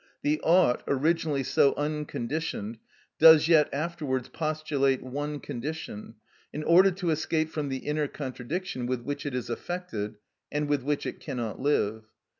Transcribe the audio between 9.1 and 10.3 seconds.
it is affected